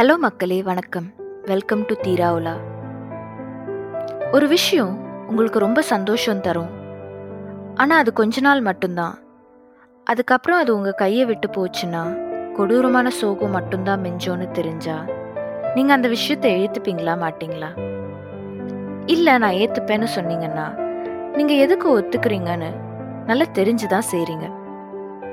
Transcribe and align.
Hello 0.00 0.14
மக்களே 0.16 0.62
வணக்கம். 0.62 1.06
Welcome 1.46 1.80
to 1.88 1.94
தீராவுலா 2.02 2.52
ஒரு 4.30 4.46
விஷயம் 4.48 4.92
உங்களுக்கு 5.28 5.58
ரொம்ப 5.58 5.80
சந்தோஷம் 5.82 6.40
தரும். 6.40 6.70
ஆனால் 7.74 7.98
அது 7.98 8.12
கொஞ்ச 8.12 8.40
நாள் 8.40 8.60
மட்டும்தான். 8.60 9.14
அதுக்கப்புறம் 10.06 10.58
அது 10.58 10.70
உங்கள் 10.76 10.94
கையை 10.94 11.24
விட்டு 11.24 11.48
போச்சுன்னா 11.56 12.02
கொடூரமான 12.56 13.10
சோகம் 13.10 13.50
மட்டும்தான் 13.50 14.02
மிஞ்சோன்னு 14.04 14.46
தெரிஞ்சா 14.50 14.96
நீங்கள் 15.74 15.96
அந்த 15.96 16.08
விஷயத்தை 16.08 16.52
ஏற்றுப்பீங்களா 16.62 17.16
மாட்டிங்களா? 17.24 17.70
இல்லை 19.06 19.34
நான் 19.38 19.58
ஏற்றுப்பேன்னு 19.64 20.08
சொன்னீங்கன்னா 20.16 20.66
நீங்கள் 21.36 21.56
எதுக்கு 21.56 22.00
ஒத்துக்கிறீங்கன்னு 22.00 22.70
நல்லா 23.26 23.44
தெரிஞ்சு 23.52 23.86
தான் 23.86 24.10
செய்கிறீங்க 24.12 24.48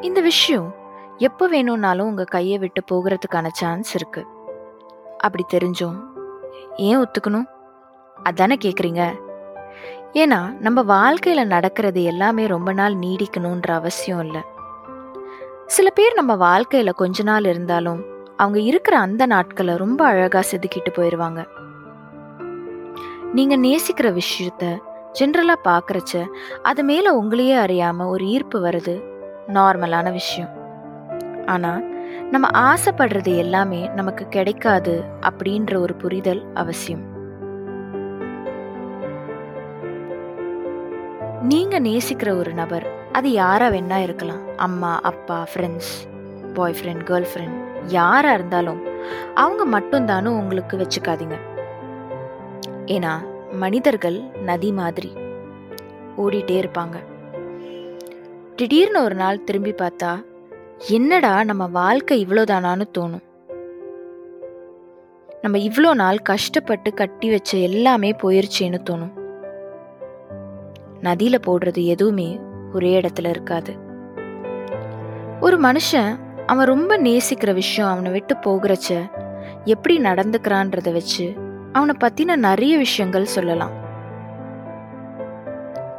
இந்த 0.00 0.20
விஷயம் 0.20 0.70
எப்போ 1.18 1.48
வேணும்னாலும் 1.48 2.06
உங்கள் 2.06 2.32
கையை 2.36 2.58
விட்டு 2.58 2.82
போகிறதுக்கான 2.92 3.46
சான்ஸ் 3.62 3.92
இருக்குது 3.96 4.42
அப்படி 5.24 5.44
தெரிஞ்சும். 5.54 5.98
ஏன் 6.76 6.98
ஒத்துக்கணும்? 6.98 7.48
அதானே 8.22 8.56
கேட்குறீங்க 8.64 9.02
ஏன்னா 10.12 10.40
நம்ம 10.58 10.82
வாழ்க்கையில் 10.82 11.46
நடக்கிறது 11.46 12.02
எல்லாமே 12.02 12.46
ரொம்ப 12.46 12.72
நாள் 12.72 12.94
நீடிக்கணுன்ற 12.94 13.70
அவசியம் 13.70 14.20
இல்லை. 14.20 14.42
சில 15.66 15.90
பேர் 15.90 16.14
நம்ம 16.14 16.36
வாழ்க்கையில் 16.36 16.92
கொஞ்ச 16.92 17.22
நாள் 17.22 17.44
இருந்தாலும் 17.44 18.00
அவங்க 18.36 18.58
இருக்கிற 18.60 18.98
அந்த 18.98 19.26
நாட்களை 19.26 19.74
ரொம்ப 19.76 20.00
அழகாக 20.04 20.44
செதுக்கிட்டு 20.50 20.90
போயிடுவாங்க 20.92 21.40
நீங்கள் 23.32 23.60
நேசிக்கிற 23.60 24.08
விஷயத்த 24.20 24.64
ஜென்ரலாக 25.18 25.64
பார்க்குறச்ச 25.64 26.22
அது 26.62 26.84
மேலே 26.84 27.10
உங்களையே 27.20 27.56
அறியாமல் 27.58 28.06
ஒரு 28.06 28.24
ஈர்ப்பு 28.26 28.58
வருது. 28.64 28.94
நார்மலான 29.48 30.12
விஷயம். 30.12 30.52
ஆனால் 31.46 31.80
நம்ம 32.30 32.74
ஆசைப்படுறது 32.74 33.36
எல்லாமே 33.36 33.88
நமக்கு 33.88 34.28
கிடைக்காது 34.28 35.04
அப்படின்ற 35.20 35.76
ஒரு 35.76 35.94
புரிதல் 35.94 36.42
அவசியம். 36.54 37.04
நீங்க 41.42 41.80
நேசிக்கிற 41.80 42.38
ஒரு 42.38 42.52
நபர் 42.54 42.86
அது 43.12 43.32
யாரா 43.32 43.66
வேணா 43.68 44.02
இருக்கலாம். 44.02 44.56
அம்மா 44.56 45.00
அப்பா 45.02 45.46
friends 45.54 45.92
boy 46.54 46.74
friend 46.78 47.04
girl 47.10 47.26
friend 47.34 47.58
யாரா 47.86 48.32
இருந்தாலும் 48.32 48.82
அவங்க 49.34 49.78
மட்டும்தானும் 49.78 50.38
உங்களுக்கு 50.42 50.76
வச்சுக்காதீங்க. 50.76 51.38
ஏன்னா 52.86 53.12
மனிதர்கள் 53.52 54.22
நதி 54.42 54.72
மாதிரி 54.72 55.12
ஓடிட்டே 56.16 56.56
இருப்பாங்க. 56.62 56.96
திடீர்னு 58.56 59.02
ஒரு 59.02 59.14
நாள் 59.14 59.44
திரும்பி 59.44 59.72
பார்த்தா 59.72 60.10
என்னடா 60.90 61.44
நம்ம 61.44 61.66
வாழ்க்கை 61.66 62.26
இவ்வளோதானான்னு 62.26 62.84
தோணும். 62.98 63.22
நம்ம 65.42 65.58
இவ்வளோ 65.58 65.94
நாள் 65.94 66.18
கஷ்டப்பட்டு 66.18 66.94
கட்டி 66.94 67.30
வச்ச 67.30 67.58
எல்லாமே 67.58 68.12
போயிருச்சேன்னு 68.12 68.78
தோணும். 68.90 69.12
நதியில் 71.00 71.40
போடுறது 71.40 71.84
எதுவுமே 71.84 72.40
ஒரே 72.72 73.00
இடத்துல 73.00 73.28
இருக்காது. 73.28 73.74
ஒரு 75.40 75.60
மனுஷன் 75.60 76.18
அவன் 76.46 76.66
ரொம்ப 76.66 76.98
நேசிக்கிற 76.98 77.54
விஷயம் 77.54 77.90
அவனை 77.90 78.10
விட்டு 78.10 78.34
போகிறச்ச 78.34 79.10
எப்படி 79.64 79.98
நடந்துக்கிறான்றத 79.98 80.92
வச்சு 80.92 81.34
அவனை 81.72 81.94
பற்றின 82.00 82.36
நிறைய 82.36 82.76
விஷயங்கள் 82.76 83.24
சொல்லலாம். 83.24 83.70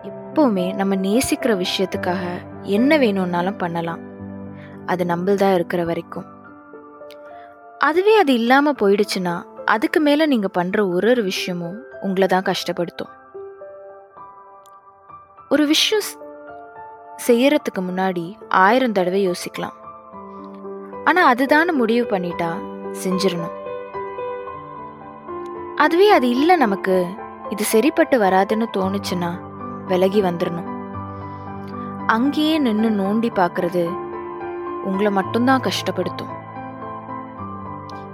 எப்போவுமே 0.04 0.76
நம்ம 0.76 0.96
நேசிக்கிற 0.96 1.64
விஷயத்துக்காக 1.66 2.22
என்ன 2.62 2.98
வேணும்னாலும் 2.98 3.58
பண்ணலாம். 3.58 4.14
அது 4.86 5.06
நம்மள்தான் 5.06 5.54
இருக்கிற 5.54 5.84
வரைக்கும். 5.84 6.26
அதுவே 7.78 8.18
அது 8.18 8.34
இல்லாமல் 8.34 8.80
போயிடுச்சுன்னா 8.82 9.44
அதுக்கு 9.66 10.00
மேலே 10.00 10.26
நீங்கள் 10.26 10.56
பண்ணுற 10.58 10.92
ஒரு 10.92 11.10
ஒரு 11.10 11.24
விஷயமும் 11.24 11.84
உங்களை 12.02 12.28
தான் 12.28 12.44
கஷ்டப்படுத்தும். 12.44 13.14
ஒரு 15.50 15.68
விஷயம் 15.68 16.04
செய்யறதுக்கு 17.28 17.82
முன்னாடி 17.82 18.34
ஆயிரம் 18.48 18.92
தடவை 18.92 19.30
யோசிக்கலாம். 19.30 19.76
ஆனால் 21.04 21.26
அதுதான் 21.26 21.76
முடிவு 21.76 22.18
பண்ணிட்டா 22.18 22.50
செஞ்சிடணும் 23.04 23.64
அதுவே 25.76 26.12
அது 26.12 26.30
இல்லை 26.30 26.56
நமக்கு 26.56 27.06
இது 27.50 27.64
சரிப்பட்டு 27.64 28.20
வராதுன்னு 28.22 28.66
தோணுச்சுன்னா 28.78 29.32
விலகி 29.88 30.22
வந்துடணும் 30.22 30.70
அங்கேயே 32.08 32.58
நின்று 32.58 32.90
நோண்டி 32.90 33.30
பார்க்கறது 33.36 33.84
உங்களை 34.86 35.12
மட்டும்தான் 35.12 35.62
கஷ்டப்படுத்தும். 35.62 36.34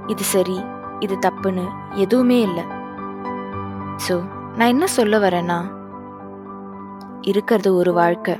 இது 0.08 0.24
சரி 0.24 0.58
இது 1.00 1.16
தப்புன்னு 1.16 1.66
எதுவுமே 1.90 2.42
இல்லை. 2.42 2.64
ஸோ 4.08 4.16
நான் 4.56 4.72
என்ன 4.74 4.88
சொல்ல 4.88 5.18
வரேன்னா 5.18 5.60
இருக்கிறது 7.22 7.76
ஒரு 7.76 7.94
வாழ்க்கை. 7.94 8.36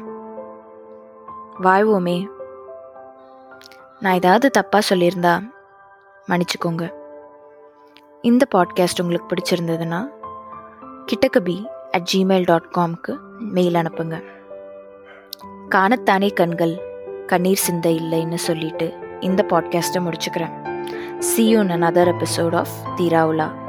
வாழ்வோமே. 1.62 2.18
நான் 4.00 4.14
ஏதாவது 4.14 4.48
தப்பாக 4.58 4.82
சொல்லியிருந்தா 4.90 5.34
மன்னிச்சுக்கோங்க. 6.28 6.84
இந்த 8.22 8.46
பாட்காஸ்ட் 8.56 9.02
உங்களுக்கு 9.02 9.30
பிடிச்சிருந்ததுன்னா 9.32 10.00
கிட்டக்கபி 11.08 11.58
அட் 11.92 12.08
ஜிமெயில் 12.14 12.46
டாட் 12.46 12.70
காம்க்கு 12.78 13.14
மெயில் 13.56 13.74
அனுப்புங்க. 13.74 14.18
காணத்தானே 15.76 16.34
கண்கள் 16.34 16.74
கண்ணீர் 17.28 17.58
சிந்த 17.58 17.90
இல்லைன்னு 17.90 18.34
சொல்லிட்டு 18.34 18.94
இந்த 19.20 19.46
பாட்காஸ்ட்டை 19.50 20.00
முடிச்சுக்கிறேன். 20.00 20.54
See 21.18 21.48
you in 21.48 21.70
another 21.70 22.14
episode 22.14 22.56
of 22.56 22.70
தீராவுலா 22.98 23.61